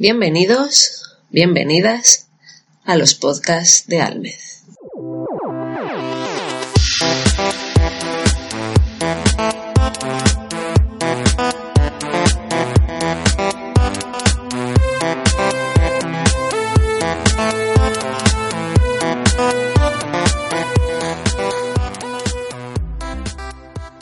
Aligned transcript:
Bienvenidos, 0.00 1.02
bienvenidas 1.28 2.28
a 2.86 2.96
los 2.96 3.12
podcasts 3.12 3.86
de 3.86 4.00
Almez. 4.00 4.64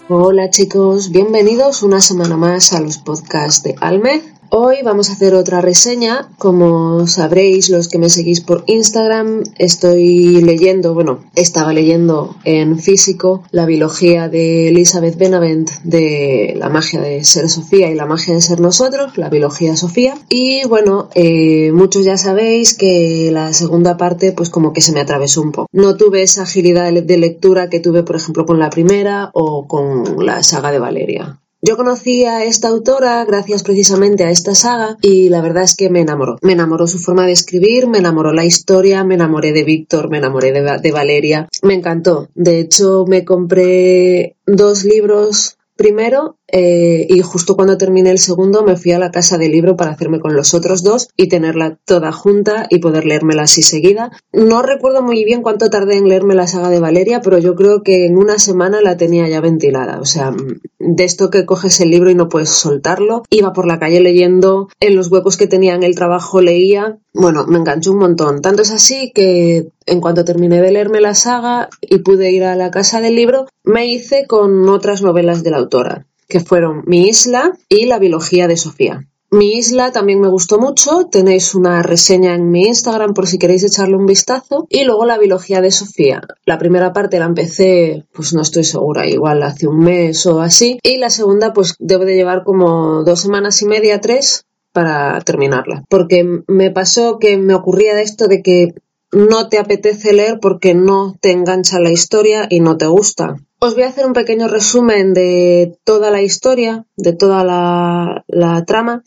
Hola 0.09 0.49
chicos, 0.51 1.11
bienvenidos 1.11 1.83
una 1.83 2.01
semana 2.01 2.37
más 2.37 2.73
a 2.73 2.79
los 2.79 2.99
podcasts 2.99 3.65
de 3.65 3.75
Almez. 3.81 4.38
Hoy 4.51 4.77
vamos 4.83 5.11
a 5.11 5.13
hacer 5.13 5.35
otra 5.35 5.61
reseña. 5.61 6.31
Como 6.39 7.07
sabréis 7.07 7.69
los 7.69 7.89
que 7.89 7.99
me 7.99 8.09
seguís 8.09 8.41
por 8.41 8.65
Instagram, 8.67 9.43
estoy 9.59 10.41
leyendo, 10.41 10.95
bueno, 10.95 11.21
estaba 11.35 11.75
leyendo 11.75 12.35
en 12.45 12.79
físico 12.79 13.43
la 13.51 13.67
biología 13.67 14.31
de 14.31 14.69
Elizabeth 14.69 15.19
Benavent 15.19 15.71
de 15.83 16.55
la 16.57 16.71
magia 16.71 17.03
de 17.03 17.25
ser 17.25 17.51
Sofía 17.51 17.91
y 17.91 17.95
la 17.95 18.07
magia 18.07 18.33
de 18.33 18.41
ser 18.41 18.61
nosotros, 18.61 19.19
la 19.19 19.29
biología 19.29 19.77
Sofía. 19.77 20.15
Y 20.31 20.67
bueno, 20.67 21.11
eh, 21.15 21.71
muchos 21.73 22.07
ya 22.07 22.17
sabéis 22.17 22.73
que 22.73 23.29
la 23.31 23.53
segunda 23.53 23.99
parte 23.99 24.33
pues 24.33 24.49
como 24.49 24.73
que 24.73 24.81
se 24.81 24.93
me 24.93 25.01
atravesó 25.01 25.43
un 25.43 25.53
poco. 25.53 25.69
No 25.73 25.97
tuve 25.97 26.23
esa 26.23 26.45
agilidad 26.45 26.91
de 26.91 27.19
lectura 27.19 27.69
que 27.69 27.81
tuve 27.81 28.03
por 28.03 28.17
ejemplo 28.17 28.47
con 28.47 28.59
la 28.59 28.71
primera 28.71 29.31
o 29.35 29.69
con 29.69 30.25
la 30.25 30.43
saga 30.43 30.73
de 30.73 30.79
Valeria. 30.79 31.39
Yo 31.61 31.77
conocí 31.77 32.25
a 32.25 32.45
esta 32.45 32.69
autora 32.69 33.25
gracias 33.25 33.65
precisamente 33.65 34.23
a 34.23 34.31
esta 34.31 34.55
saga 34.55 34.97
y 35.03 35.29
la 35.29 35.41
verdad 35.41 35.65
es 35.65 35.75
que 35.75 35.91
me 35.91 36.01
enamoró. 36.01 36.39
Me 36.41 36.53
enamoró 36.53 36.87
su 36.87 36.99
forma 36.99 37.27
de 37.27 37.33
escribir, 37.33 37.89
me 37.89 37.99
enamoró 37.99 38.33
la 38.33 38.45
historia, 38.45 39.03
me 39.03 39.17
enamoré 39.17 39.53
de 39.53 39.65
Víctor, 39.65 40.09
me 40.09 40.19
enamoré 40.19 40.53
de, 40.53 40.79
de 40.81 40.93
Valeria. 40.93 41.49
Me 41.63 41.75
encantó. 41.75 42.29
De 42.37 42.61
hecho, 42.61 43.07
me 43.09 43.25
compré 43.25 44.37
dos 44.47 44.85
libros 44.85 45.59
primero 45.75 46.38
eh, 46.51 47.07
y 47.09 47.21
justo 47.21 47.57
cuando 47.57 47.77
terminé 47.77 48.11
el 48.11 48.19
segundo 48.19 48.65
me 48.65 48.77
fui 48.77 48.93
a 48.93 48.99
la 48.99 49.11
casa 49.11 49.37
del 49.37 49.53
libro 49.53 49.77
para 49.77 49.91
hacerme 49.91 50.19
con 50.19 50.35
los 50.35 50.55
otros 50.55 50.83
dos 50.83 51.09
y 51.17 51.29
tenerla 51.29 51.79
toda 51.85 52.11
junta 52.13 52.67
y 52.71 52.79
poder 52.79 53.05
leérmela 53.05 53.43
así 53.43 53.63
seguida. 53.63 54.11
No 54.33 54.63
recuerdo 54.63 55.03
muy 55.03 55.25
bien 55.25 55.43
cuánto 55.43 55.71
tardé 55.71 55.97
en 55.97 56.09
leerme 56.09 56.35
la 56.35 56.47
saga 56.47 56.71
de 56.71 56.81
Valeria, 56.81 57.21
pero 57.21 57.39
yo 57.39 57.55
creo 57.55 57.83
que 57.83 58.07
en 58.07 58.17
una 58.17 58.39
semana 58.39 58.81
la 58.81 58.97
tenía 58.97 59.29
ya 59.29 59.41
ventilada. 59.41 60.01
O 60.01 60.07
sea, 60.07 60.35
de 60.79 61.05
esto 61.05 61.31
que 61.31 61.45
coges 61.45 61.81
el 61.81 61.91
libro 61.91 62.11
y 62.11 62.15
no 62.15 62.29
puedes 62.29 62.51
soltarlo. 62.51 63.25
Iba 63.31 63.53
por 63.53 63.67
la 63.67 63.79
calle 63.79 64.01
leyendo, 64.01 64.69
en 64.81 64.97
los 64.97 65.11
huecos 65.11 65.37
que 65.37 65.47
tenía 65.47 65.75
en 65.75 65.83
el 65.83 65.95
trabajo 65.95 66.41
leía. 66.41 66.99
Bueno, 67.13 67.47
me 67.47 67.59
enganchó 67.59 67.93
un 67.93 67.99
montón. 67.99 68.41
Tanto 68.41 68.63
es 68.63 68.71
así 68.71 69.13
que 69.15 69.69
en 69.87 70.01
cuanto 70.01 70.25
terminé 70.25 70.61
de 70.61 70.73
leerme 70.73 71.01
la 71.01 71.15
saga 71.15 71.69
y 71.81 71.99
pude 71.99 72.31
ir 72.31 72.45
a 72.45 72.57
la 72.57 72.71
casa 72.71 73.01
del 73.01 73.17
libro, 73.17 73.47
me 73.65 73.87
hice 73.87 74.27
con 74.27 74.69
otras 74.69 75.03
novelas 75.03 75.43
de 75.43 75.51
la 75.51 75.59
autora, 75.59 76.07
que 76.29 76.41
fueron 76.41 76.83
Mi 76.87 77.09
isla 77.09 77.53
y 77.69 77.87
La 77.87 77.99
biología 77.99 78.47
de 78.47 78.57
Sofía. 78.57 79.07
Mi 79.31 79.59
isla 79.59 79.93
también 79.93 80.21
me 80.21 80.29
gustó 80.29 80.59
mucho, 80.59 81.07
tenéis 81.11 81.55
una 81.55 81.83
reseña 81.83 82.35
en 82.35 82.51
mi 82.51 82.67
Instagram 82.67 83.13
por 83.13 83.27
si 83.27 83.39
queréis 83.39 83.63
echarle 83.63 83.97
un 83.97 84.07
vistazo. 84.07 84.67
Y 84.71 84.85
luego 84.85 85.05
la 85.05 85.19
biología 85.19 85.61
de 85.61 85.71
Sofía. 85.71 86.23
La 86.47 86.57
primera 86.59 86.95
parte 86.95 87.19
la 87.19 87.27
empecé, 87.27 88.07
pues 88.15 88.33
no 88.33 88.41
estoy 88.41 88.65
segura, 88.65 89.07
igual 89.07 89.43
hace 89.43 89.69
un 89.69 89.81
mes 89.81 90.25
o 90.25 90.41
así. 90.41 90.79
Y 90.83 90.97
la 90.97 91.11
segunda, 91.11 91.53
pues 91.53 91.75
debo 91.79 92.07
de 92.07 92.15
llevar 92.15 92.43
como 92.43 93.05
dos 93.05 93.21
semanas 93.21 93.61
y 93.61 93.67
media, 93.67 94.01
tres, 94.01 94.47
para 94.73 95.21
terminarla. 95.21 95.85
Porque 95.91 96.43
me 96.47 96.71
pasó 96.71 97.19
que 97.19 97.37
me 97.37 97.55
ocurría 97.55 98.01
esto 98.01 98.29
de 98.29 98.43
que 98.43 98.75
no 99.13 99.51
te 99.51 99.59
apetece 99.59 100.15
leer 100.15 100.39
porque 100.41 100.75
no 100.75 101.17
te 101.21 101.33
engancha 101.33 101.81
la 101.81 101.91
historia 101.91 102.47
y 102.49 102.61
no 102.61 102.79
te 102.79 102.87
gusta. 102.87 103.37
Os 103.61 103.75
voy 103.75 103.83
a 103.83 103.89
hacer 103.89 104.07
un 104.07 104.13
pequeño 104.13 104.47
resumen 104.47 105.15
de 105.15 105.77
toda 105.83 106.13
la 106.13 106.23
historia, 106.23 106.87
de 106.97 107.13
toda 107.13 107.43
la, 107.43 108.65
trama. 108.67 109.03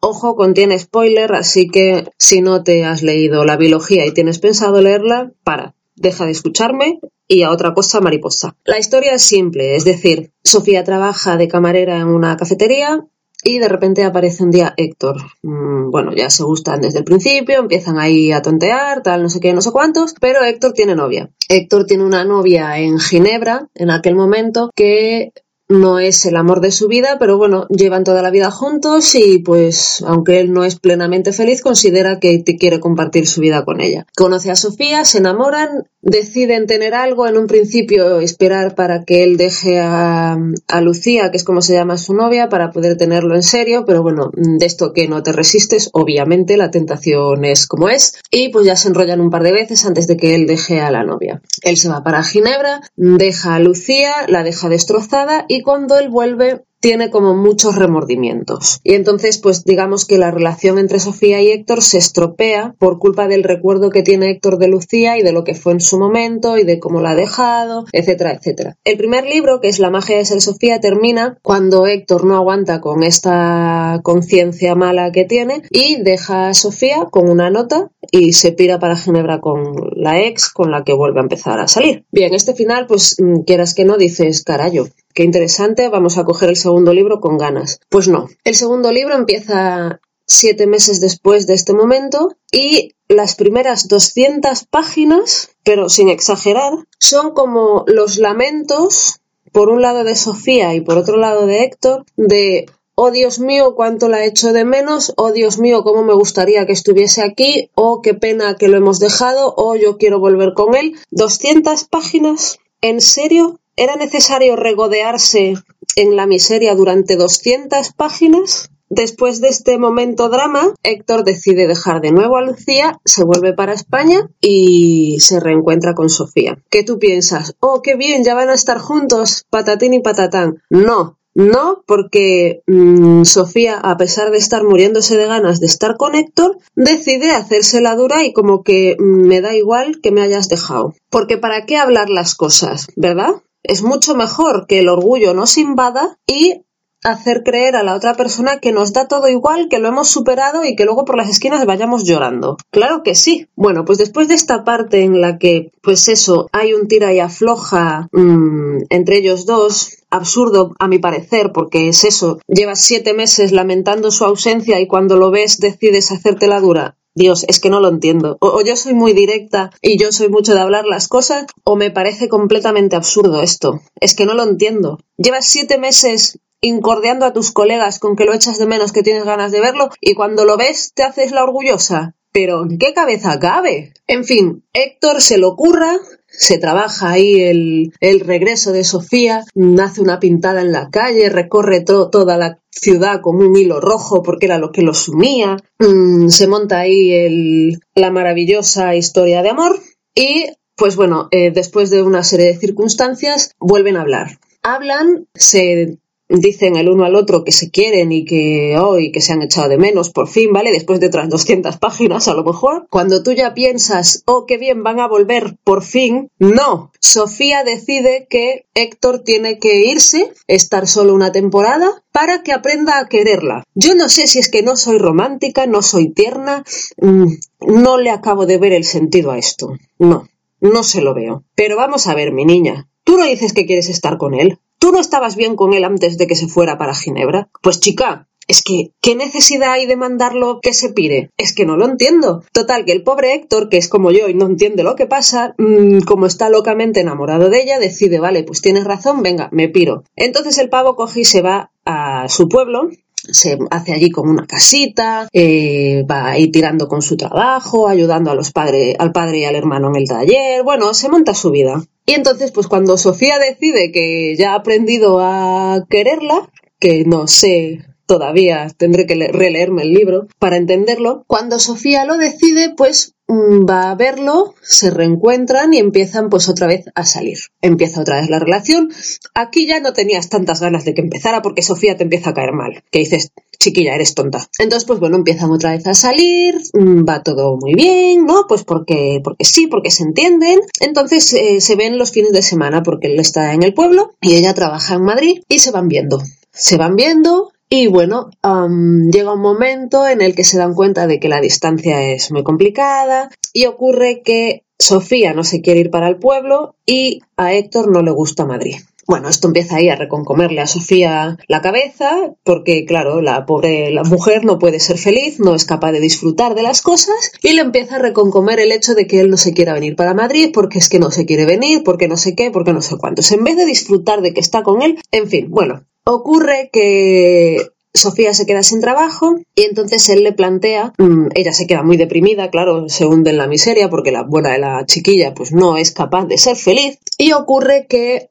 Ojo, 0.00 0.34
contiene 0.34 0.76
spoiler, 0.76 1.32
así 1.34 1.68
que 1.68 2.08
si 2.18 2.40
no 2.40 2.64
te 2.64 2.84
has 2.84 3.04
leído 3.04 3.44
la 3.44 3.56
biología 3.56 4.04
y 4.04 4.12
tienes 4.12 4.40
pensado 4.40 4.80
leerla, 4.80 5.30
para. 5.44 5.74
Deja 5.94 6.26
de 6.26 6.32
escucharme 6.32 6.98
y 7.28 7.44
a 7.44 7.52
otra 7.52 7.74
cosa 7.74 8.00
mariposa. 8.00 8.56
La 8.64 8.78
historia 8.78 9.14
es 9.14 9.22
simple, 9.22 9.76
es 9.76 9.84
decir, 9.84 10.32
Sofía 10.42 10.82
trabaja 10.82 11.36
de 11.36 11.46
camarera 11.46 11.98
en 12.00 12.08
una 12.08 12.36
cafetería, 12.36 13.06
y 13.46 13.60
de 13.60 13.68
repente 13.68 14.02
aparece 14.02 14.42
un 14.42 14.50
día 14.50 14.74
Héctor. 14.76 15.18
Mm, 15.42 15.90
bueno, 15.90 16.12
ya 16.14 16.30
se 16.30 16.42
gustan 16.42 16.80
desde 16.80 16.98
el 16.98 17.04
principio, 17.04 17.60
empiezan 17.60 17.98
ahí 17.98 18.32
a 18.32 18.42
tontear, 18.42 19.02
tal, 19.02 19.22
no 19.22 19.30
sé 19.30 19.38
qué, 19.38 19.54
no 19.54 19.60
sé 19.60 19.70
cuántos, 19.70 20.14
pero 20.20 20.42
Héctor 20.42 20.72
tiene 20.72 20.96
novia. 20.96 21.30
Héctor 21.48 21.86
tiene 21.86 22.04
una 22.04 22.24
novia 22.24 22.76
en 22.78 22.98
Ginebra 22.98 23.68
en 23.74 23.90
aquel 23.90 24.16
momento 24.16 24.70
que 24.74 25.32
no 25.68 25.98
es 25.98 26.24
el 26.26 26.36
amor 26.36 26.60
de 26.60 26.70
su 26.70 26.88
vida, 26.88 27.16
pero 27.18 27.38
bueno, 27.38 27.66
llevan 27.68 28.04
toda 28.04 28.22
la 28.22 28.30
vida 28.30 28.50
juntos 28.50 29.14
y 29.14 29.38
pues 29.38 30.02
aunque 30.06 30.40
él 30.40 30.52
no 30.52 30.64
es 30.64 30.78
plenamente 30.78 31.32
feliz, 31.32 31.60
considera 31.60 32.20
que 32.20 32.42
quiere 32.44 32.80
compartir 32.80 33.26
su 33.26 33.40
vida 33.40 33.64
con 33.64 33.80
ella. 33.80 34.06
Conoce 34.16 34.50
a 34.50 34.56
Sofía, 34.56 35.04
se 35.04 35.18
enamoran, 35.18 35.88
deciden 36.06 36.66
tener 36.66 36.94
algo, 36.94 37.26
en 37.26 37.36
un 37.36 37.48
principio 37.48 38.20
esperar 38.20 38.76
para 38.76 39.04
que 39.04 39.24
él 39.24 39.36
deje 39.36 39.80
a, 39.80 40.38
Lucía, 40.80 41.30
que 41.30 41.36
es 41.36 41.44
como 41.44 41.62
se 41.62 41.74
llama 41.74 41.98
su 41.98 42.14
novia, 42.14 42.48
para 42.48 42.70
poder 42.70 42.96
tenerlo 42.96 43.34
en 43.34 43.42
serio, 43.42 43.84
pero 43.84 44.02
bueno, 44.02 44.30
de 44.34 44.64
esto 44.64 44.92
que 44.92 45.08
no 45.08 45.22
te 45.22 45.32
resistes, 45.32 45.90
obviamente 45.92 46.56
la 46.56 46.70
tentación 46.70 47.44
es 47.44 47.66
como 47.66 47.88
es, 47.88 48.20
y 48.30 48.50
pues 48.50 48.66
ya 48.66 48.76
se 48.76 48.88
enrollan 48.88 49.20
un 49.20 49.30
par 49.30 49.42
de 49.42 49.52
veces 49.52 49.84
antes 49.84 50.06
de 50.06 50.16
que 50.16 50.36
él 50.36 50.46
deje 50.46 50.80
a 50.80 50.92
la 50.92 51.02
novia. 51.02 51.42
Él 51.62 51.76
se 51.76 51.88
va 51.88 52.04
para 52.04 52.22
Ginebra, 52.22 52.82
deja 52.94 53.56
a 53.56 53.58
Lucía, 53.58 54.12
la 54.28 54.44
deja 54.44 54.68
destrozada 54.68 55.44
y 55.48 55.62
cuando 55.62 55.98
él 55.98 56.08
vuelve 56.08 56.65
tiene 56.80 57.10
como 57.10 57.34
muchos 57.34 57.76
remordimientos. 57.76 58.80
Y 58.84 58.94
entonces, 58.94 59.38
pues 59.38 59.64
digamos 59.64 60.04
que 60.04 60.18
la 60.18 60.30
relación 60.30 60.78
entre 60.78 61.00
Sofía 61.00 61.42
y 61.42 61.50
Héctor 61.50 61.82
se 61.82 61.98
estropea 61.98 62.74
por 62.78 62.98
culpa 62.98 63.28
del 63.28 63.44
recuerdo 63.44 63.90
que 63.90 64.02
tiene 64.02 64.30
Héctor 64.30 64.58
de 64.58 64.68
Lucía 64.68 65.18
y 65.18 65.22
de 65.22 65.32
lo 65.32 65.44
que 65.44 65.54
fue 65.54 65.72
en 65.72 65.80
su 65.80 65.98
momento 65.98 66.58
y 66.58 66.64
de 66.64 66.78
cómo 66.78 67.00
la 67.00 67.10
ha 67.10 67.14
dejado, 67.14 67.86
etcétera, 67.92 68.32
etcétera. 68.32 68.76
El 68.84 68.96
primer 68.96 69.24
libro, 69.24 69.60
que 69.60 69.68
es 69.68 69.78
La 69.78 69.90
magia 69.90 70.16
de 70.16 70.24
ser 70.24 70.40
Sofía, 70.40 70.80
termina 70.80 71.38
cuando 71.42 71.86
Héctor 71.86 72.24
no 72.24 72.36
aguanta 72.36 72.80
con 72.80 73.02
esta 73.02 74.00
conciencia 74.02 74.74
mala 74.74 75.12
que 75.12 75.24
tiene 75.24 75.62
y 75.70 76.02
deja 76.02 76.48
a 76.48 76.54
Sofía 76.54 77.06
con 77.10 77.28
una 77.28 77.50
nota 77.50 77.90
y 78.10 78.32
se 78.32 78.52
pira 78.52 78.78
para 78.78 78.96
Ginebra 78.96 79.40
con 79.40 79.74
la 79.94 80.22
ex 80.22 80.50
con 80.50 80.70
la 80.70 80.84
que 80.84 80.92
vuelve 80.92 81.20
a 81.20 81.22
empezar 81.22 81.58
a 81.58 81.68
salir. 81.68 82.04
Bien, 82.10 82.34
este 82.34 82.54
final, 82.54 82.86
pues 82.86 83.16
mm, 83.18 83.40
quieras 83.40 83.74
que 83.74 83.84
no, 83.84 83.96
dices, 83.96 84.42
carayo, 84.42 84.86
qué 85.16 85.24
interesante, 85.24 85.88
vamos 85.88 86.18
a 86.18 86.24
coger 86.24 86.50
el 86.50 86.56
segundo 86.56 86.92
libro 86.92 87.20
con 87.20 87.38
ganas. 87.38 87.80
Pues 87.88 88.06
no, 88.06 88.28
el 88.44 88.54
segundo 88.54 88.92
libro 88.92 89.16
empieza 89.16 90.00
siete 90.26 90.66
meses 90.66 91.00
después 91.00 91.46
de 91.46 91.54
este 91.54 91.72
momento 91.72 92.36
y 92.52 92.92
las 93.08 93.34
primeras 93.34 93.88
200 93.88 94.64
páginas, 94.66 95.50
pero 95.64 95.88
sin 95.88 96.10
exagerar, 96.10 96.72
son 96.98 97.32
como 97.32 97.84
los 97.86 98.18
lamentos, 98.18 99.20
por 99.52 99.70
un 99.70 99.80
lado 99.80 100.04
de 100.04 100.16
Sofía 100.16 100.74
y 100.74 100.82
por 100.82 100.98
otro 100.98 101.16
lado 101.16 101.46
de 101.46 101.64
Héctor, 101.64 102.04
de 102.16 102.66
oh 102.94 103.10
Dios 103.10 103.38
mío, 103.38 103.74
cuánto 103.74 104.08
la 104.10 104.24
echo 104.26 104.52
de 104.52 104.66
menos, 104.66 105.14
oh 105.16 105.32
Dios 105.32 105.58
mío, 105.58 105.82
cómo 105.82 106.02
me 106.02 106.12
gustaría 106.12 106.66
que 106.66 106.72
estuviese 106.72 107.22
aquí, 107.22 107.70
oh 107.74 108.02
qué 108.02 108.12
pena 108.12 108.56
que 108.56 108.68
lo 108.68 108.76
hemos 108.76 108.98
dejado, 108.98 109.54
oh 109.56 109.76
yo 109.76 109.96
quiero 109.96 110.20
volver 110.20 110.52
con 110.52 110.74
él. 110.74 110.96
200 111.10 111.84
páginas, 111.84 112.58
¿en 112.82 113.00
serio? 113.00 113.60
¿Era 113.76 113.96
necesario 113.96 114.56
regodearse 114.56 115.54
en 115.96 116.16
la 116.16 116.26
miseria 116.26 116.74
durante 116.74 117.16
200 117.16 117.92
páginas? 117.92 118.70
Después 118.88 119.42
de 119.42 119.48
este 119.48 119.76
momento 119.78 120.30
drama, 120.30 120.72
Héctor 120.82 121.24
decide 121.24 121.66
dejar 121.66 122.00
de 122.00 122.12
nuevo 122.12 122.38
a 122.38 122.42
Lucía, 122.42 122.98
se 123.04 123.24
vuelve 123.24 123.52
para 123.52 123.74
España 123.74 124.30
y 124.40 125.16
se 125.20 125.40
reencuentra 125.40 125.94
con 125.94 126.08
Sofía. 126.08 126.56
¿Qué 126.70 126.84
tú 126.84 126.98
piensas? 126.98 127.54
Oh, 127.60 127.82
qué 127.82 127.96
bien, 127.96 128.24
ya 128.24 128.34
van 128.34 128.48
a 128.48 128.54
estar 128.54 128.78
juntos, 128.78 129.44
patatín 129.50 129.92
y 129.92 130.00
patatán. 130.00 130.62
No, 130.70 131.18
no, 131.34 131.82
porque 131.86 132.62
mmm, 132.66 133.24
Sofía, 133.24 133.74
a 133.74 133.98
pesar 133.98 134.30
de 134.30 134.38
estar 134.38 134.64
muriéndose 134.64 135.18
de 135.18 135.26
ganas 135.26 135.60
de 135.60 135.66
estar 135.66 135.98
con 135.98 136.14
Héctor, 136.14 136.56
decide 136.76 137.32
hacerse 137.32 137.82
la 137.82 137.94
dura 137.94 138.24
y 138.24 138.32
como 138.32 138.62
que 138.62 138.96
mmm, 138.98 139.26
me 139.26 139.42
da 139.42 139.54
igual 139.54 140.00
que 140.00 140.12
me 140.12 140.22
hayas 140.22 140.48
dejado. 140.48 140.94
Porque 141.10 141.36
¿para 141.36 141.66
qué 141.66 141.76
hablar 141.76 142.08
las 142.08 142.36
cosas, 142.36 142.86
verdad? 142.96 143.34
Es 143.68 143.82
mucho 143.82 144.14
mejor 144.14 144.66
que 144.66 144.78
el 144.78 144.88
orgullo 144.88 145.34
nos 145.34 145.58
invada 145.58 146.18
y 146.26 146.62
hacer 147.02 147.42
creer 147.44 147.76
a 147.76 147.82
la 147.82 147.94
otra 147.94 148.14
persona 148.14 148.58
que 148.58 148.72
nos 148.72 148.92
da 148.92 149.06
todo 149.06 149.28
igual, 149.28 149.68
que 149.68 149.78
lo 149.78 149.88
hemos 149.88 150.08
superado 150.08 150.64
y 150.64 150.76
que 150.76 150.84
luego 150.84 151.04
por 151.04 151.16
las 151.16 151.28
esquinas 151.28 151.64
vayamos 151.66 152.04
llorando. 152.04 152.56
Claro 152.70 153.02
que 153.02 153.14
sí. 153.14 153.48
Bueno, 153.54 153.84
pues 153.84 153.98
después 153.98 154.28
de 154.28 154.34
esta 154.34 154.64
parte 154.64 155.02
en 155.02 155.20
la 155.20 155.38
que, 155.38 155.72
pues 155.82 156.08
eso, 156.08 156.48
hay 156.52 156.74
un 156.74 156.88
tira 156.88 157.12
y 157.12 157.20
afloja 157.20 158.08
mmm, 158.12 158.78
entre 158.90 159.18
ellos 159.18 159.46
dos, 159.46 159.98
absurdo 160.10 160.74
a 160.78 160.88
mi 160.88 160.98
parecer, 160.98 161.52
porque 161.52 161.88
es 161.88 162.04
eso, 162.04 162.38
llevas 162.46 162.80
siete 162.82 163.14
meses 163.14 163.52
lamentando 163.52 164.10
su 164.10 164.24
ausencia 164.24 164.80
y 164.80 164.86
cuando 164.86 165.16
lo 165.16 165.30
ves 165.30 165.58
decides 165.58 166.12
hacerte 166.12 166.46
la 166.46 166.60
dura. 166.60 166.96
Dios, 167.16 167.46
es 167.48 167.60
que 167.60 167.70
no 167.70 167.80
lo 167.80 167.88
entiendo. 167.88 168.36
O, 168.40 168.62
yo 168.62 168.76
soy 168.76 168.92
muy 168.92 169.14
directa 169.14 169.70
y 169.80 169.98
yo 169.98 170.12
soy 170.12 170.28
mucho 170.28 170.54
de 170.54 170.60
hablar 170.60 170.84
las 170.84 171.08
cosas, 171.08 171.46
o 171.64 171.74
me 171.74 171.90
parece 171.90 172.28
completamente 172.28 172.94
absurdo 172.94 173.42
esto. 173.42 173.80
Es 174.00 174.14
que 174.14 174.26
no 174.26 174.34
lo 174.34 174.42
entiendo. 174.42 175.00
Llevas 175.16 175.46
siete 175.46 175.78
meses 175.78 176.38
incordiando 176.60 177.24
a 177.24 177.32
tus 177.32 177.52
colegas 177.52 177.98
con 177.98 178.16
que 178.16 178.26
lo 178.26 178.34
echas 178.34 178.58
de 178.58 178.66
menos, 178.66 178.92
que 178.92 179.02
tienes 179.02 179.24
ganas 179.24 179.50
de 179.50 179.60
verlo, 179.60 179.88
y 179.98 180.14
cuando 180.14 180.44
lo 180.44 180.58
ves 180.58 180.92
te 180.94 181.04
haces 181.04 181.32
la 181.32 181.42
orgullosa. 181.42 182.14
Pero 182.32 182.64
¿en 182.64 182.76
qué 182.76 182.92
cabeza 182.92 183.38
cabe? 183.38 183.94
En 184.06 184.24
fin, 184.24 184.62
Héctor 184.74 185.22
se 185.22 185.38
lo 185.38 185.48
ocurra, 185.48 185.96
se 186.28 186.58
trabaja 186.58 187.12
ahí 187.12 187.40
el, 187.40 187.94
el, 188.00 188.20
regreso 188.20 188.72
de 188.72 188.84
Sofía, 188.84 189.42
hace 189.82 190.00
una 190.02 190.20
pintada 190.20 190.60
en 190.60 190.70
la 190.70 190.90
calle, 190.90 191.30
recorre 191.30 191.80
toda 191.80 192.36
la 192.36 192.60
ciudad 192.80 193.20
con 193.20 193.36
un 193.36 193.56
hilo 193.56 193.80
rojo 193.80 194.22
porque 194.22 194.46
era 194.46 194.58
lo 194.58 194.70
que 194.70 194.82
lo 194.82 194.94
sumía, 194.94 195.56
mm, 195.78 196.28
se 196.28 196.46
monta 196.46 196.80
ahí 196.80 197.72
la 197.94 198.10
maravillosa 198.10 198.94
historia 198.94 199.42
de 199.42 199.50
amor 199.50 199.80
y 200.14 200.46
pues 200.76 200.94
bueno, 200.94 201.28
eh, 201.30 201.50
después 201.50 201.90
de 201.90 202.02
una 202.02 202.22
serie 202.22 202.46
de 202.46 202.58
circunstancias 202.58 203.54
vuelven 203.58 203.96
a 203.96 204.02
hablar. 204.02 204.38
Hablan, 204.62 205.26
se 205.34 205.98
dicen 206.28 206.76
el 206.76 206.88
uno 206.88 207.04
al 207.04 207.14
otro 207.14 207.44
que 207.44 207.52
se 207.52 207.70
quieren 207.70 208.12
y 208.12 208.24
que 208.24 208.78
hoy 208.78 209.12
que 209.12 209.20
se 209.20 209.32
han 209.32 209.42
echado 209.42 209.68
de 209.68 209.78
menos 209.78 210.10
por 210.10 210.28
fin, 210.28 210.52
¿vale? 210.52 210.72
Después 210.72 211.00
de 211.00 211.06
otras 211.06 211.28
200 211.28 211.76
páginas 211.78 212.28
a 212.28 212.34
lo 212.34 212.44
mejor. 212.44 212.86
Cuando 212.90 213.22
tú 213.22 213.32
ya 213.32 213.54
piensas, 213.54 214.22
oh, 214.26 214.46
qué 214.46 214.58
bien, 214.58 214.82
van 214.82 215.00
a 215.00 215.08
volver 215.08 215.56
por 215.64 215.82
fin, 215.82 216.30
no. 216.38 216.92
Sofía 217.00 217.64
decide 217.64 218.26
que 218.28 218.66
Héctor 218.74 219.20
tiene 219.20 219.58
que 219.58 219.86
irse, 219.86 220.32
estar 220.46 220.86
solo 220.86 221.14
una 221.14 221.32
temporada, 221.32 222.02
para 222.12 222.42
que 222.42 222.52
aprenda 222.52 222.98
a 222.98 223.08
quererla. 223.08 223.64
Yo 223.74 223.94
no 223.94 224.08
sé 224.08 224.26
si 224.26 224.38
es 224.38 224.48
que 224.48 224.62
no 224.62 224.76
soy 224.76 224.98
romántica, 224.98 225.66
no 225.66 225.82
soy 225.82 226.10
tierna, 226.10 226.64
mm, 226.96 227.26
no 227.60 227.98
le 227.98 228.10
acabo 228.10 228.46
de 228.46 228.58
ver 228.58 228.72
el 228.72 228.84
sentido 228.84 229.30
a 229.30 229.38
esto. 229.38 229.74
No, 229.98 230.28
no 230.60 230.82
se 230.82 231.02
lo 231.02 231.14
veo. 231.14 231.44
Pero 231.54 231.76
vamos 231.76 232.06
a 232.06 232.14
ver, 232.14 232.32
mi 232.32 232.44
niña, 232.44 232.88
tú 233.04 233.18
no 233.18 233.24
dices 233.24 233.52
que 233.52 233.66
quieres 233.66 233.88
estar 233.88 234.18
con 234.18 234.34
él. 234.34 234.58
¿Tú 234.78 234.92
no 234.92 235.00
estabas 235.00 235.36
bien 235.36 235.56
con 235.56 235.72
él 235.72 235.84
antes 235.84 236.18
de 236.18 236.26
que 236.26 236.36
se 236.36 236.48
fuera 236.48 236.78
para 236.78 236.94
Ginebra? 236.94 237.48
Pues 237.62 237.80
chica, 237.80 238.28
es 238.48 238.62
que, 238.62 238.92
¿qué 239.00 239.16
necesidad 239.16 239.72
hay 239.72 239.86
de 239.86 239.96
mandarlo 239.96 240.60
que 240.60 240.72
se 240.72 240.92
pire? 240.92 241.30
Es 241.36 241.52
que 241.52 241.66
no 241.66 241.76
lo 241.76 241.86
entiendo. 241.86 242.44
Total, 242.52 242.84
que 242.84 242.92
el 242.92 243.02
pobre 243.02 243.34
Héctor, 243.34 243.68
que 243.68 243.76
es 243.76 243.88
como 243.88 244.12
yo 244.12 244.28
y 244.28 244.34
no 244.34 244.46
entiende 244.46 244.84
lo 244.84 244.94
que 244.94 245.06
pasa, 245.06 245.54
mmm, 245.58 246.00
como 246.00 246.26
está 246.26 246.48
locamente 246.48 247.00
enamorado 247.00 247.50
de 247.50 247.62
ella, 247.62 247.80
decide, 247.80 248.20
vale, 248.20 248.44
pues 248.44 248.62
tienes 248.62 248.84
razón, 248.84 249.22
venga, 249.22 249.48
me 249.50 249.68
piro. 249.68 250.04
Entonces 250.14 250.58
el 250.58 250.68
pavo 250.68 250.94
coge 250.94 251.20
y 251.20 251.24
se 251.24 251.42
va 251.42 251.72
a 251.84 252.28
su 252.28 252.48
pueblo, 252.48 252.90
se 253.14 253.58
hace 253.70 253.92
allí 253.92 254.10
como 254.10 254.30
una 254.30 254.46
casita, 254.46 255.28
eh, 255.32 256.04
va 256.08 256.28
ahí 256.28 256.48
tirando 256.50 256.86
con 256.86 257.02
su 257.02 257.16
trabajo, 257.16 257.88
ayudando 257.88 258.30
a 258.30 258.36
los 258.36 258.52
padres, 258.52 258.94
al 258.98 259.10
padre 259.10 259.38
y 259.38 259.44
al 259.44 259.56
hermano 259.56 259.88
en 259.88 259.96
el 259.96 260.08
taller, 260.08 260.62
bueno, 260.62 260.94
se 260.94 261.08
monta 261.08 261.34
su 261.34 261.50
vida. 261.50 261.82
Y 262.06 262.14
entonces, 262.14 262.52
pues 262.52 262.68
cuando 262.68 262.96
Sofía 262.96 263.38
decide 263.38 263.90
que 263.90 264.36
ya 264.36 264.52
ha 264.52 264.56
aprendido 264.56 265.18
a 265.20 265.84
quererla, 265.90 266.50
que 266.78 267.04
no 267.04 267.26
sé 267.26 267.84
todavía 268.06 268.68
tendré 268.76 269.06
que 269.06 269.14
releerme 269.32 269.82
el 269.82 269.92
libro 269.92 270.28
para 270.38 270.56
entenderlo. 270.56 271.24
Cuando 271.26 271.58
Sofía 271.58 272.04
lo 272.04 272.16
decide, 272.16 272.72
pues 272.76 273.15
va 273.28 273.90
a 273.90 273.94
verlo, 273.94 274.54
se 274.62 274.90
reencuentran 274.90 275.74
y 275.74 275.78
empiezan 275.78 276.30
pues 276.30 276.48
otra 276.48 276.66
vez 276.66 276.84
a 276.94 277.04
salir. 277.04 277.38
Empieza 277.60 278.00
otra 278.00 278.20
vez 278.20 278.30
la 278.30 278.38
relación. 278.38 278.92
Aquí 279.34 279.66
ya 279.66 279.80
no 279.80 279.92
tenías 279.92 280.28
tantas 280.28 280.60
ganas 280.60 280.84
de 280.84 280.94
que 280.94 281.02
empezara 281.02 281.42
porque 281.42 281.62
Sofía 281.62 281.96
te 281.96 282.04
empieza 282.04 282.30
a 282.30 282.34
caer 282.34 282.52
mal. 282.52 282.84
Que 282.90 283.00
dices, 283.00 283.32
chiquilla, 283.58 283.94
eres 283.94 284.14
tonta. 284.14 284.48
Entonces, 284.58 284.86
pues 284.86 285.00
bueno, 285.00 285.16
empiezan 285.16 285.50
otra 285.50 285.72
vez 285.72 285.86
a 285.86 285.94
salir, 285.94 286.56
mm, 286.72 287.04
va 287.08 287.22
todo 287.22 287.56
muy 287.56 287.74
bien, 287.74 288.26
¿no? 288.26 288.46
Pues 288.48 288.64
porque, 288.64 289.20
porque 289.22 289.44
sí, 289.44 289.66
porque 289.66 289.90
se 289.90 290.04
entienden. 290.04 290.60
Entonces 290.80 291.32
eh, 291.32 291.60
se 291.60 291.76
ven 291.76 291.98
los 291.98 292.12
fines 292.12 292.32
de 292.32 292.42
semana 292.42 292.82
porque 292.82 293.08
él 293.08 293.18
está 293.18 293.54
en 293.54 293.62
el 293.62 293.74
pueblo 293.74 294.14
y 294.20 294.34
ella 294.34 294.54
trabaja 294.54 294.94
en 294.94 295.02
Madrid 295.02 295.42
y 295.48 295.58
se 295.58 295.72
van 295.72 295.88
viendo. 295.88 296.22
Se 296.52 296.76
van 296.76 296.96
viendo, 296.96 297.52
y 297.68 297.88
bueno, 297.88 298.30
llega 298.42 299.32
un 299.32 299.40
momento 299.40 300.06
en 300.06 300.22
el 300.22 300.34
que 300.34 300.44
se 300.44 300.58
dan 300.58 300.74
cuenta 300.74 301.06
de 301.06 301.18
que 301.18 301.28
la 301.28 301.40
distancia 301.40 302.02
es 302.02 302.30
muy 302.30 302.44
complicada 302.44 303.30
y 303.52 303.66
ocurre 303.66 304.22
que 304.22 304.62
Sofía 304.78 305.32
no 305.32 305.42
se 305.42 305.62
quiere 305.62 305.80
ir 305.80 305.90
para 305.90 306.08
el 306.08 306.16
pueblo 306.16 306.76
y 306.84 307.20
a 307.36 307.54
Héctor 307.54 307.90
no 307.90 308.02
le 308.02 308.10
gusta 308.10 308.44
Madrid. 308.44 308.76
Bueno, 309.08 309.28
esto 309.28 309.46
empieza 309.46 309.76
ahí 309.76 309.88
a 309.88 309.94
reconcomerle 309.94 310.60
a 310.60 310.66
Sofía 310.66 311.38
la 311.46 311.62
cabeza, 311.62 312.34
porque 312.42 312.84
claro, 312.84 313.22
la 313.22 313.46
pobre 313.46 313.92
la 313.92 314.02
mujer 314.02 314.44
no 314.44 314.58
puede 314.58 314.80
ser 314.80 314.98
feliz, 314.98 315.38
no 315.38 315.54
es 315.54 315.64
capaz 315.64 315.92
de 315.92 316.00
disfrutar 316.00 316.56
de 316.56 316.64
las 316.64 316.82
cosas, 316.82 317.32
y 317.40 317.52
le 317.52 317.62
empieza 317.62 317.96
a 317.96 318.00
reconcomer 318.00 318.58
el 318.58 318.72
hecho 318.72 318.94
de 318.94 319.06
que 319.06 319.20
él 319.20 319.30
no 319.30 319.36
se 319.36 319.54
quiera 319.54 319.74
venir 319.74 319.94
para 319.94 320.12
Madrid, 320.12 320.50
porque 320.52 320.78
es 320.78 320.88
que 320.88 320.98
no 320.98 321.12
se 321.12 321.24
quiere 321.24 321.46
venir, 321.46 321.84
porque 321.84 322.08
no 322.08 322.16
sé 322.16 322.34
qué, 322.34 322.50
porque 322.50 322.72
no 322.72 322.82
sé 322.82 322.96
cuántos. 322.96 323.30
En 323.30 323.44
vez 323.44 323.56
de 323.56 323.64
disfrutar 323.64 324.22
de 324.22 324.34
que 324.34 324.40
está 324.40 324.64
con 324.64 324.82
él, 324.82 324.98
en 325.12 325.28
fin, 325.28 325.50
bueno, 325.50 325.84
Ocurre 326.08 326.70
que 326.72 327.58
Sofía 327.96 328.32
se 328.32 328.46
queda 328.46 328.62
sin 328.62 328.80
trabajo 328.80 329.40
y 329.56 329.62
entonces 329.62 330.08
él 330.08 330.22
le 330.22 330.32
plantea, 330.32 330.92
mm, 330.98 331.28
ella 331.34 331.52
se 331.52 331.66
queda 331.66 331.82
muy 331.82 331.96
deprimida, 331.96 332.50
claro, 332.50 332.88
se 332.88 333.06
hunde 333.06 333.30
en 333.30 333.38
la 333.38 333.48
miseria 333.48 333.90
porque 333.90 334.12
la 334.12 334.22
buena 334.22 334.52
de 334.52 334.58
la 334.58 334.86
chiquilla 334.86 335.34
pues 335.34 335.52
no 335.52 335.76
es 335.76 335.90
capaz 335.90 336.26
de 336.26 336.38
ser 336.38 336.56
feliz 336.56 336.98
y 337.18 337.32
ocurre 337.32 337.86
que 337.88 338.28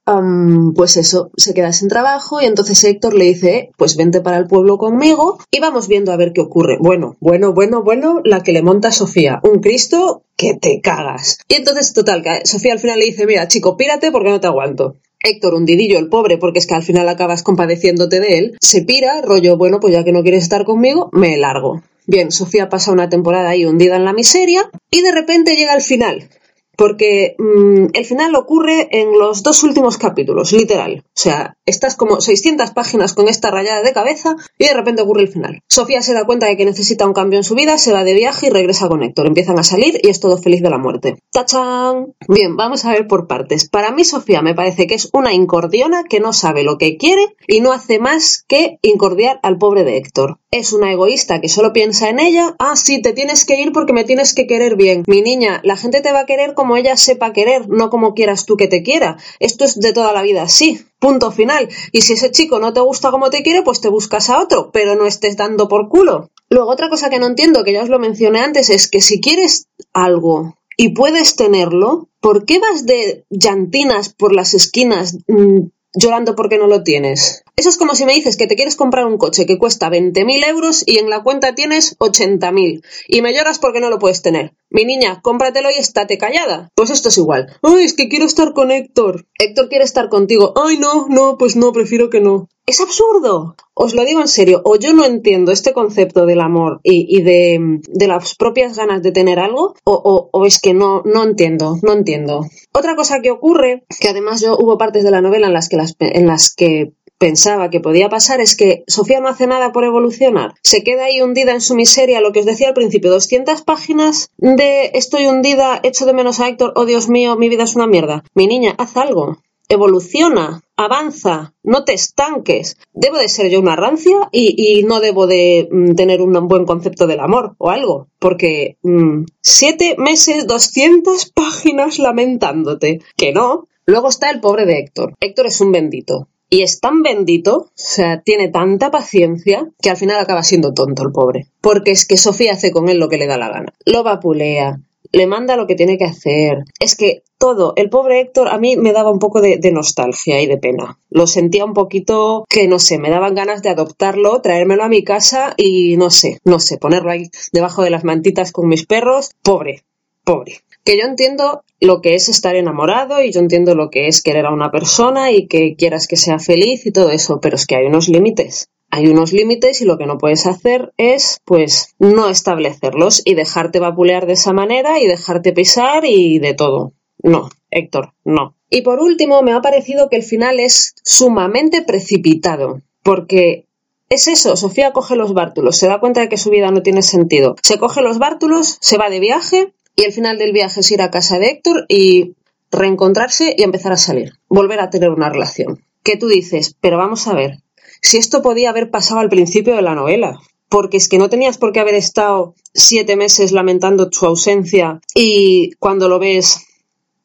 pues 0.75 0.95
eso, 0.98 1.31
se 1.36 1.54
queda 1.54 1.74
sin 1.74 1.89
trabajo 1.89 2.42
y 2.42 2.45
entonces 2.45 2.81
Héctor 2.83 3.13
le 3.13 3.25
dice, 3.25 3.72
pues 3.78 3.98
vente 3.98 4.21
para 4.21 4.38
el 4.38 4.48
pueblo 4.48 4.78
conmigo 4.78 5.39
y 5.51 5.60
vamos 5.60 5.88
viendo 5.88 6.13
a 6.13 6.18
ver 6.18 6.31
qué 6.31 6.42
ocurre. 6.42 6.78
Bueno, 6.80 7.18
bueno, 7.19 7.54
bueno, 7.54 7.83
bueno, 7.83 8.21
la 8.24 8.42
que 8.42 8.54
le 8.54 8.62
monta 8.62 8.92
Sofía, 8.92 9.42
un 9.44 9.60
Cristo 9.60 10.24
que 10.38 10.54
te 10.54 10.81
cagas. 10.81 11.39
Y 11.48 11.56
entonces, 11.56 11.94
total, 11.94 12.24
Sofía 12.44 12.74
al 12.74 12.80
final 12.80 13.00
le 13.00 13.06
dice, 13.06 13.25
mira, 13.25 13.48
chico, 13.48 13.78
pírate 13.78 14.12
porque 14.12 14.30
no 14.30 14.39
te 14.39 14.48
aguanto. 14.48 14.95
Héctor, 15.25 15.56
un 15.56 15.66
didillo, 15.66 15.98
el 15.98 16.07
pobre, 16.07 16.38
porque 16.38 16.60
es 16.60 16.68
que 16.68 16.75
al 16.75 16.83
final 16.83 17.10
acabas 17.10 17.44
compadeciéndote 17.44 18.19
de 18.19 18.38
él, 18.38 18.57
se 18.62 18.83
pira, 18.83 19.22
rollo, 19.22 19.57
bueno, 19.57 19.80
pues 19.80 19.94
ya 19.94 20.04
que 20.04 20.12
no 20.12 20.22
quieres 20.22 20.44
estar 20.44 20.66
conmigo, 20.66 21.10
me 21.12 21.38
largo. 21.38 21.81
Bien, 22.07 22.31
Sofía 22.31 22.69
pasa 22.69 22.92
una 22.92 23.10
temporada 23.10 23.50
ahí 23.50 23.66
hundida 23.66 23.95
en 23.95 24.06
la 24.06 24.13
miseria 24.13 24.69
y 24.92 25.01
de 25.01 25.12
repente 25.12 25.56
llega 25.56 25.74
el 25.74 25.81
final 25.81 26.30
porque 26.77 27.36
mm, 27.38 27.88
el 27.94 28.06
final 28.06 28.36
ocurre 28.36 28.88
en 28.92 29.18
los 29.18 29.44
dos 29.44 29.63
últimos 29.63 29.98
capítulos, 29.98 30.51
literal. 30.51 31.04
O 31.06 31.10
sea, 31.13 31.57
estás 31.66 31.95
como 31.95 32.22
600 32.22 32.72
páginas 32.72 33.13
con 33.13 33.27
esta 33.27 33.51
rayada 33.51 33.81
de 33.81 33.94
cabeza 33.94 34.36
y 34.57 34.66
de 34.66 34.74
repente 34.74 35.01
ocurre 35.01 35.22
el 35.22 35.30
final. 35.30 35.62
Sofía 35.68 36.01
se 36.01 36.13
da 36.13 36.25
cuenta 36.25 36.48
de 36.48 36.57
que 36.57 36.66
necesita 36.66 37.06
un 37.06 37.13
cambio 37.13 37.38
en 37.38 37.44
su 37.44 37.56
vida, 37.56 37.77
se 37.77 37.94
va 37.94 38.04
de 38.04 38.13
viaje 38.13 38.48
y 38.48 38.50
regresa 38.50 38.88
con 38.88 39.04
Héctor. 39.04 39.27
Empiezan 39.27 39.59
a 39.59 39.64
salir 39.64 39.99
y 40.02 40.09
es 40.09 40.19
todo 40.19 40.38
feliz 40.38 40.61
de 40.61 40.69
la 40.69 40.78
muerte. 40.78 41.18
¡Tachán! 41.31 42.14
Bien, 42.28 42.56
vamos 42.56 42.85
a 42.85 42.92
ver 42.92 43.07
por 43.07 43.28
partes. 43.28 43.69
Para 43.69 43.92
mí 43.92 44.04
Sofía 44.04 44.42
me 44.42 44.56
parece 44.56 44.88
que 44.88 44.95
es 44.95 45.09
una 45.14 45.33
incordiona 45.33 46.04
que 46.04 46.19
no 46.19 46.33
sabe 46.33 46.64
lo 46.64 46.78
que 46.78 46.97
quiere 46.97 47.35
y 47.47 47.61
no 47.61 47.71
hace 47.71 47.99
más 47.99 48.44
que 48.47 48.80
incordiar 48.81 49.40
al 49.44 49.57
pobre 49.57 49.83
de 49.83 49.97
Héctor. 49.97 50.40
Es 50.52 50.71
una 50.71 50.92
egoísta 50.92 51.42
que 51.42 51.49
solo 51.49 51.73
piensa 51.73 52.09
en 52.09 52.19
ella. 52.19 52.56
Ah, 52.59 52.76
sí, 52.76 53.02
te 53.02 53.14
tienes 53.14 53.45
que 53.45 53.61
ir 53.61 53.71
porque 53.71 53.94
me 53.94 54.06
tienes 54.06 54.33
que 54.33 54.47
querer 54.47 54.76
bien. 54.78 55.04
Mi 55.07 55.21
niña, 55.21 55.59
la 55.64 55.76
gente 55.76 56.02
te 56.02 56.11
va 56.11 56.21
a 56.21 56.26
querer 56.26 56.54
como 56.54 56.65
ella 56.76 56.98
sepa 56.98 57.34
querer, 57.34 57.69
no 57.69 57.90
como 57.90 58.14
quieras 58.14 58.45
tú 58.45 58.57
que 58.57 58.68
te 58.68 58.81
quiera. 58.81 59.18
Esto 59.40 59.66
es 59.66 59.80
de 59.80 59.94
toda 59.94 60.12
la 60.12 60.24
vida 60.24 60.44
así. 60.44 60.81
Punto 61.00 61.31
final. 61.31 61.69
Y 61.92 62.02
si 62.02 62.14
ese 62.14 62.31
chico 62.31 62.60
no 62.60 62.74
te 62.74 62.80
gusta 62.80 63.12
como 63.12 63.30
te 63.30 63.44
quiere, 63.44 63.62
pues 63.62 63.81
te 63.81 63.90
buscas 63.90 64.30
a 64.30 64.42
otro, 64.42 64.72
pero 64.72 64.95
no 64.95 65.06
estés 65.06 65.38
dando 65.38 65.68
por 65.68 65.90
culo. 65.90 66.31
Luego, 66.50 66.72
otra 66.72 66.90
cosa 66.90 67.10
que 67.10 67.19
no 67.19 67.28
entiendo, 67.28 67.64
que 67.64 67.74
ya 67.74 67.84
os 67.84 67.90
lo 67.90 68.00
mencioné 68.00 68.40
antes, 68.40 68.69
es 68.69 68.90
que 68.90 69.02
si 69.02 69.22
quieres 69.22 69.68
algo 69.94 70.56
y 70.78 70.90
puedes 70.90 71.36
tenerlo, 71.36 72.10
¿por 72.19 72.45
qué 72.45 72.60
vas 72.60 72.86
de 72.86 73.26
llantinas 73.30 74.10
por 74.10 74.34
las 74.34 74.54
esquinas 74.54 75.18
mm, 75.28 75.68
llorando 75.95 76.35
porque 76.35 76.57
no 76.57 76.68
lo 76.68 76.83
tienes? 76.83 77.44
Eso 77.56 77.69
es 77.69 77.78
como 77.78 77.95
si 77.95 78.06
me 78.06 78.14
dices 78.14 78.37
que 78.37 78.47
te 78.47 78.56
quieres 78.56 78.75
comprar 78.75 79.06
un 79.06 79.18
coche 79.18 79.45
que 79.45 79.57
cuesta 79.57 79.90
20.000 79.90 80.47
euros 80.47 80.83
y 80.85 80.99
en 80.99 81.09
la 81.09 81.23
cuenta 81.23 81.56
tienes 81.56 81.97
80.000 81.99 82.83
y 83.07 83.21
me 83.21 83.33
lloras 83.33 83.59
porque 83.59 83.80
no 83.80 83.90
lo 83.90 83.99
puedes 83.99 84.21
tener. 84.21 84.54
Mi 84.69 84.83
niña, 84.83 85.21
cómpratelo 85.21 85.69
y 85.71 85.80
estate 85.80 86.18
callada. 86.18 86.71
Pues 86.75 86.90
esto 86.90 87.09
es 87.09 87.18
igual. 87.18 87.57
Ay, 87.61 87.85
es 87.85 87.94
que 87.94 88.09
quiero 88.09 88.25
estar 88.25 88.54
con 88.54 88.71
Héctor. 88.71 89.25
Héctor 89.40 89.69
quiere 89.69 89.85
estar 89.85 90.09
contigo. 90.09 90.54
Ay, 90.56 90.78
no, 90.78 91.07
no, 91.07 91.37
pues 91.37 91.56
no, 91.56 91.71
prefiero 91.71 92.09
que 92.09 92.19
no. 92.19 92.49
Es 92.68 92.81
absurdo. 92.81 93.56
Os 93.76 93.94
lo 93.94 94.06
digo 94.06 94.22
en 94.22 94.28
serio. 94.28 94.62
O 94.66 94.78
yo 94.78 94.94
no 94.94 95.06
entiendo 95.06 95.52
este 95.52 95.74
concepto 95.74 96.26
del 96.26 96.42
amor 96.42 96.80
y, 96.84 97.22
de, 97.22 97.81
las 98.07 98.36
propias 98.36 98.76
ganas 98.76 99.04
de 99.04 99.12
tener 99.12 99.40
algo, 99.40 99.76
o, 99.84 100.45
es 100.45 100.60
que 100.60 100.74
no, 100.74 101.04
no 101.06 101.24
entiendo, 101.24 101.78
no 101.84 101.94
entiendo. 101.94 102.42
Otra 102.74 102.95
cosa 102.95 103.22
que 103.22 103.31
ocurre, 103.31 103.84
que 104.00 104.10
además 104.10 104.42
yo 104.42 104.57
hubo 104.57 104.78
partes 104.78 105.04
de 105.04 105.12
la 105.12 105.22
novela 105.22 105.48
en 105.48 105.54
las 105.54 105.69
que, 105.69 105.78
en 106.00 106.28
las 106.28 106.54
que 106.56 106.94
pensaba 107.18 107.69
que 107.69 107.80
podía 107.80 108.10
pasar 108.10 108.42
es 108.42 108.56
que 108.56 108.84
Sofía 108.88 109.19
no 109.19 109.30
hace 109.30 109.48
nada 109.48 109.72
por 109.72 109.84
evolucionar. 109.84 110.54
Se 110.64 110.84
queda 110.84 111.06
ahí 111.06 111.22
hundida 111.22 111.54
en 111.54 111.62
su 111.62 111.76
miseria, 111.76 112.22
lo 112.22 112.31
que 112.31 112.40
os 112.40 112.45
decía 112.45 112.69
al 112.69 112.74
principio, 112.74 113.12
200 113.12 113.62
páginas 113.62 114.31
de 114.38 114.92
estoy 114.94 115.28
hundida, 115.28 115.80
echo 115.84 116.06
de 116.06 116.14
menos 116.14 116.40
a 116.40 116.48
Héctor, 116.48 116.74
oh 116.76 116.86
Dios 116.86 117.10
mío, 117.10 117.36
mi 117.36 117.50
vida 117.50 117.64
es 117.64 117.76
una 117.76 117.88
mierda. 117.88 118.24
Mi 118.34 118.48
niña, 118.48 118.76
haz 118.78 118.98
algo. 118.98 119.38
Evoluciona, 119.69 120.62
avanza, 120.76 121.54
no 121.64 121.84
te 121.84 121.94
estanques. 121.94 122.78
Debo 122.94 123.18
de 123.18 123.30
ser 123.30 123.50
yo 123.50 123.60
una 123.60 123.76
rancia 123.76 124.30
y, 124.31 124.84
no 124.84 125.00
debo 125.00 125.28
de 125.28 125.68
mm, 125.72 125.95
tener 125.95 126.22
un 126.22 126.48
buen 126.48 126.66
concepto 126.66 127.07
del 127.07 127.19
amor 127.19 127.56
o 127.57 127.69
algo, 127.69 128.07
porque 128.19 128.78
mm, 128.84 129.26
siete 129.42 129.95
meses, 129.98 130.48
200 130.48 131.31
páginas 131.36 132.00
lamentándote. 132.00 133.02
Que 133.18 133.31
no. 133.34 133.68
Luego 133.88 134.10
está 134.10 134.31
el 134.31 134.40
pobre 134.40 134.66
de 134.66 134.80
Héctor. 134.80 135.14
Héctor 135.19 135.45
es 135.45 135.62
un 135.62 135.72
bendito. 135.72 136.28
Y 136.50 136.62
es 136.62 136.80
tan 136.80 137.02
bendito, 137.02 137.56
o 137.57 137.72
sea, 137.74 138.22
tiene 138.22 138.50
tanta 138.50 138.92
paciencia, 138.92 139.69
que 139.81 139.90
al 139.90 139.98
final 139.98 140.19
acaba 140.19 140.44
siendo 140.44 140.74
tonto 140.74 141.04
el 141.04 141.12
pobre. 141.12 141.48
Porque 141.60 141.92
es 141.92 142.06
que 142.06 142.18
Sofía 142.18 142.54
hace 142.54 142.72
con 142.72 142.88
él 142.88 143.00
lo 143.00 143.10
que 143.10 143.18
le 143.18 143.28
da 143.28 143.38
la 143.38 143.50
gana. 143.50 143.74
Lo 143.86 144.04
vapulea, 144.04 144.80
le 145.16 145.28
manda 145.28 145.56
lo 145.56 145.66
que 145.66 145.76
tiene 145.76 145.98
que 145.98 146.04
hacer. 146.04 146.66
Es 146.78 146.95
que 146.95 147.24
todo, 147.38 147.72
el 147.78 147.90
pobre 147.90 148.19
Héctor 148.19 148.50
a 148.50 148.57
mí 148.57 148.76
me 148.76 148.92
daba 148.92 149.12
un 149.12 149.19
poco 149.19 149.42
de, 149.42 149.60
nostalgia 149.72 150.42
y 150.42 150.45
de 150.45 150.57
pena. 150.57 151.00
Lo 151.10 151.26
sentía 151.26 151.64
un 151.64 151.74
poquito 151.74 152.45
que, 152.50 152.68
no 152.68 152.80
sé, 152.80 152.98
me 152.98 153.10
daban 153.10 153.34
ganas 153.34 153.62
de 153.62 153.69
adoptarlo, 153.69 154.42
traérmelo 154.42 154.84
a 154.84 154.90
mi 154.90 155.06
casa 155.06 155.54
y 155.56 155.95
no 155.95 156.10
sé, 156.10 156.40
no 156.44 156.60
sé, 156.60 156.78
ponerlo 156.78 157.12
ahí 157.12 157.30
debajo 157.54 157.81
de 157.81 157.92
las 157.92 158.04
mantitas 158.04 158.52
con 158.52 158.68
mis 158.68 158.86
perros. 158.86 159.31
Pobre, 159.42 159.86
pobre. 160.26 160.60
Que 160.84 160.98
yo 160.98 161.06
entiendo 161.06 161.64
lo 161.80 162.02
que 162.02 162.16
es 162.16 162.28
estar 162.28 162.57
enamorado 162.57 163.24
y 163.24 163.31
yo 163.31 163.40
entiendo 163.40 163.74
lo 163.74 163.90
que 163.90 164.07
es 164.07 164.22
querer 164.22 164.45
a 164.45 164.54
una 164.54 164.69
persona 164.69 165.31
y 165.31 165.48
que 165.48 165.76
quieras 165.78 166.07
que 166.07 166.18
sea 166.18 166.40
feliz 166.40 166.86
y 166.86 166.92
todo 166.92 167.10
eso, 167.10 167.40
pero 167.42 167.56
es 167.56 167.66
que 167.66 167.78
hay 167.78 167.86
unos 167.86 168.10
límites 168.10 168.69
hay 168.95 169.07
unos 169.07 169.33
límites 169.33 169.81
y 169.81 169.85
lo 169.85 169.97
que 169.97 170.06
no 170.06 170.18
puedes 170.18 170.45
hacer 170.45 170.94
es, 170.95 171.42
pues, 171.44 171.95
no 171.99 172.30
establecerlos 172.30 173.21
y 173.25 173.33
dejarte 173.33 173.81
vapulear 173.81 174.25
de 174.25 174.33
esa 174.33 174.54
manera 174.54 175.02
y 175.02 175.06
dejarte 175.06 175.52
pisar 175.52 176.06
y 176.06 176.40
de 176.40 176.54
todo. 176.54 176.94
No, 177.21 177.49
Héctor, 177.71 178.14
no. 178.23 178.56
Y 178.69 178.83
por 178.83 179.02
último, 179.02 179.42
me 179.42 179.52
ha 179.52 179.61
parecido 179.61 180.07
que 180.07 180.16
el 180.16 180.23
final 180.23 180.61
es 180.61 180.95
sumamente 181.04 181.81
precipitado, 181.81 182.83
porque 183.04 183.66
es 184.07 184.30
eso, 184.30 184.56
Sofía 184.56 184.94
coge 184.94 185.18
los 185.18 185.33
bártulos, 185.33 185.75
se 185.75 185.90
da 185.90 185.99
cuenta 185.99 186.21
de 186.21 186.30
que 186.30 186.37
su 186.37 186.49
vida 186.49 186.71
no 186.71 186.81
tiene 186.81 187.02
sentido. 187.02 187.57
Se 187.64 187.78
coge 187.78 188.02
los 188.02 188.18
bártulos, 188.18 188.78
se 188.80 188.97
va 188.97 189.09
de 189.09 189.19
viaje 189.19 189.73
y 189.97 190.04
el 190.06 190.14
final 190.14 190.37
del 190.37 190.54
viaje 190.54 190.80
es 190.80 190.92
ir 190.92 191.02
a 191.02 191.11
casa 191.11 191.37
de 191.37 191.47
Héctor 191.47 191.85
y 191.90 192.35
reencontrarse 192.71 193.54
y 193.57 193.64
empezar 193.64 193.92
a 193.92 193.97
salir, 193.97 194.35
volver 194.47 194.80
a 194.80 194.90
tener 194.90 195.09
una 195.09 195.30
relación. 195.30 195.83
Que 196.02 196.16
tú 196.16 196.30
dices, 196.30 196.78
pero 196.80 196.97
vamos 196.97 197.28
a 197.28 197.33
ver, 197.33 197.57
si 198.06 198.18
esto 198.18 198.42
podía 198.42 198.69
haber 198.69 198.92
pasado 198.92 199.19
al 199.19 199.30
principio 199.30 199.76
de 199.76 199.81
la 199.81 199.95
novela. 199.95 200.40
Porque 200.69 200.97
es 200.97 201.07
que 201.07 201.18
no 201.18 201.30
tenías 201.30 201.57
por 201.57 201.71
qué 201.71 201.80
haber 201.80 201.95
estado 201.95 202.56
siete 202.74 203.16
meses 203.16 203.52
lamentando 203.52 204.09
su 204.12 204.26
ausencia 204.26 205.00
y 205.14 205.71
cuando 205.80 206.09
lo 206.09 206.19
ves, 206.19 206.66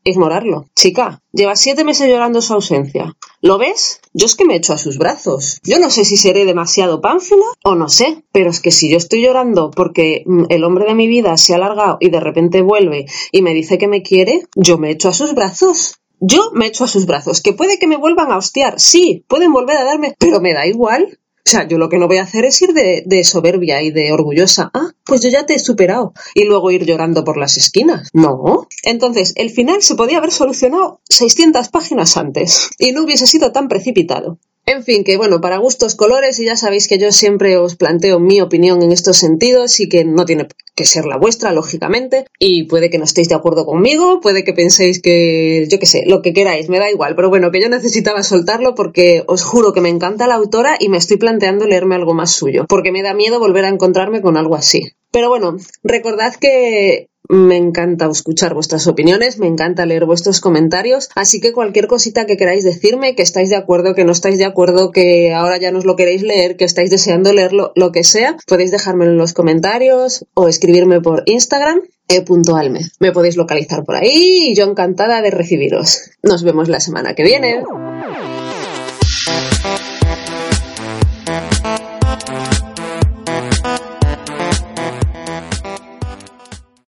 ignorarlo. 0.05 0.67
Chica, 0.75 1.23
llevas 1.33 1.61
siete 1.61 1.85
meses 1.85 2.09
llorando 2.09 2.41
su 2.41 2.53
ausencia. 2.55 3.17
¿Lo 3.41 3.59
ves? 3.59 4.01
Yo 4.13 4.27
es 4.27 4.35
que 4.35 4.45
me 4.45 4.57
echo 4.57 4.73
a 4.73 4.79
sus 4.79 4.99
brazos. 4.99 5.61
Yo 5.63 5.79
no 5.79 5.91
sé 5.91 6.05
si 6.05 6.17
seré 6.17 6.45
demasiado 6.45 7.01
pánfila 7.01 7.45
o 7.65 7.75
no 7.75 7.89
sé, 7.89 8.25
pero 8.33 8.51
es 8.51 8.61
que 8.61 8.71
si 8.71 8.91
yo 8.91 8.97
estoy 8.97 9.23
llorando 9.23 9.71
porque 9.71 10.23
mm, 10.27 10.45
el 10.49 10.65
hombre 10.65 10.87
de 10.87 10.95
mi 10.95 11.09
vida 11.09 11.37
se 11.37 11.53
ha 11.53 11.57
alargado 11.57 11.99
y 12.01 12.11
de 12.11 12.21
repente 12.21 12.63
vuelve 12.63 13.07
y 13.33 13.43
me 13.43 13.55
dice 13.55 13.79
que 13.79 13.89
me 13.89 14.03
quiere, 14.03 14.45
yo 14.55 14.79
me 14.79 14.91
echo 14.91 15.09
a 15.09 15.15
sus 15.15 15.35
brazos. 15.35 16.00
Yo 16.21 16.51
me 16.53 16.67
echo 16.67 16.85
a 16.85 16.89
sus 16.89 17.07
brazos. 17.07 17.41
Que 17.41 17.53
puede 17.53 17.79
que 17.79 17.87
me 17.87 17.97
vuelvan 17.97 18.31
a 18.31 18.37
hostiar. 18.37 18.79
Sí, 18.79 19.25
pueden 19.27 19.53
volver 19.53 19.77
a 19.77 19.85
darme, 19.85 20.15
pero 20.19 20.41
me 20.41 20.55
da 20.55 20.67
igual. 20.67 21.19
O 21.39 21.51
sea, 21.51 21.67
yo 21.67 21.79
lo 21.79 21.89
que 21.89 21.99
no 21.99 22.07
voy 22.07 22.19
a 22.19 22.25
hacer 22.25 22.45
es 22.45 22.61
ir 22.61 22.75
de, 22.75 23.03
de, 23.07 23.25
soberbia 23.25 23.83
y 23.83 23.91
de 23.91 24.13
orgullosa. 24.13 24.71
Ah, 24.75 24.91
pues 25.11 25.23
yo 25.23 25.29
ya 25.29 25.45
te 25.45 25.55
he 25.55 25.59
superado. 25.59 26.15
Y 26.35 26.45
luego 26.45 26.71
ir 26.71 26.87
llorando 26.87 27.25
por 27.25 27.37
las 27.37 27.57
esquinas. 27.57 28.09
No. 28.13 28.69
Entonces, 28.85 29.33
el 29.35 29.51
final 29.51 29.83
se 29.83 29.97
podía 29.97 30.19
haber 30.19 30.31
solucionado 30.31 31.01
600 31.09 31.69
páginas 31.69 32.17
antes. 32.17 32.71
Y 32.79 32.93
no 32.93 33.03
hubiese 33.03 33.27
sido 33.27 33.51
tan 33.51 33.67
precipitado. 33.67 34.39
En 34.67 34.85
fin, 34.85 35.03
que 35.03 35.17
bueno, 35.17 35.41
para 35.41 35.59
gustos 35.59 35.97
colores 35.97 36.39
y 36.39 36.45
ya 36.45 36.55
sabéis 36.55 36.87
que 36.87 36.99
yo 36.99 37.11
siempre 37.11 37.57
os 37.57 37.75
planteo 37.75 38.21
mi 38.21 38.41
opinión 38.41 38.83
en 38.83 38.93
estos 38.93 39.17
sentidos 39.17 39.81
y 39.81 39.89
que 39.89 40.05
no 40.05 40.25
tiene 40.25 40.47
que 40.77 40.85
ser 40.85 41.07
la 41.07 41.17
vuestra, 41.17 41.53
lógicamente, 41.53 42.27
y 42.39 42.65
puede 42.65 42.89
que 42.89 42.99
no 42.99 43.05
estéis 43.05 43.29
de 43.29 43.35
acuerdo 43.35 43.67
conmigo, 43.67 44.21
puede 44.21 44.45
que 44.45 44.53
penséis 44.53 45.03
que, 45.03 45.67
yo 45.69 45.81
qué 45.81 45.87
sé, 45.87 46.05
lo 46.07 46.23
que 46.23 46.33
queráis, 46.33 46.69
me 46.69 46.79
da 46.79 46.89
igual, 46.89 47.17
pero 47.17 47.29
bueno, 47.29 47.51
que 47.51 47.61
yo 47.61 47.69
necesitaba 47.69 48.23
soltarlo 48.23 48.77
porque 48.77 49.25
os 49.27 49.43
juro 49.43 49.73
que 49.73 49.81
me 49.81 49.89
encanta 49.89 50.29
la 50.29 50.37
autora 50.37 50.77
y 50.79 50.89
me 50.89 50.99
estoy 50.99 51.17
planteando 51.17 51.67
leerme 51.67 51.97
algo 51.97 52.15
más 52.15 52.31
suyo, 52.31 52.67
porque 52.69 52.93
me 52.93 53.03
da 53.03 53.13
miedo 53.13 53.41
volver 53.41 53.65
a 53.65 53.69
encontrarme 53.71 54.23
con 54.23 54.37
algo 54.37 54.55
así. 54.55 54.93
Pero 55.11 55.29
bueno, 55.29 55.57
recordad 55.83 56.35
que 56.35 57.09
me 57.31 57.57
encanta 57.57 58.09
escuchar 58.11 58.55
vuestras 58.55 58.89
opiniones, 58.89 59.39
me 59.39 59.47
encanta 59.47 59.87
leer 59.87 60.05
vuestros 60.05 60.41
comentarios, 60.41 61.11
así 61.15 61.41
que 61.41 61.53
cualquier 61.53 61.87
cosita 61.87 62.27
que 62.27 62.37
queráis 62.37 62.65
decirme, 62.65 63.15
que 63.15 63.23
estáis 63.23 63.51
de 63.51 63.57
acuerdo, 63.57 63.95
que 63.95 64.05
no 64.05 64.11
estáis 64.13 64.37
de 64.39 64.45
acuerdo, 64.45 64.91
que 64.91 65.33
ahora 65.33 65.57
ya 65.59 65.71
no 65.71 65.79
os 65.79 65.85
lo 65.85 65.95
queréis 65.95 66.23
leer, 66.23 66.57
que 66.57 66.65
estáis 66.65 66.91
deseando 66.91 67.33
leerlo, 67.33 67.73
lo 67.77 67.93
que 67.93 68.03
sea, 68.03 68.37
podéis 68.49 68.73
dejármelo 68.73 69.13
en 69.13 69.19
los 69.19 69.33
comentarios 69.33 70.27
o 70.35 70.49
escribirme 70.49 71.01
por 71.01 71.23
Instagram 71.27 71.83
e.alme. 72.09 72.81
Me 72.99 73.13
podéis 73.13 73.37
localizar 73.37 73.85
por 73.85 73.95
ahí 73.95 74.51
y 74.51 74.55
yo 74.57 74.65
encantada 74.65 75.23
de 75.23 75.31
recibiros. 75.31 76.11
Nos 76.25 76.43
vemos 76.43 76.69
la 76.69 76.81
semana 76.81 77.15
que 77.15 77.23
viene. 77.23 77.63